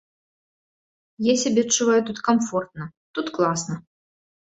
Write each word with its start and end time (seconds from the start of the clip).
Я 1.31 1.35
сябе 1.41 1.61
адчуваю 1.65 1.97
тут 2.07 2.17
камфортна, 2.29 2.83
тут 3.19 3.27
класна. 3.37 3.75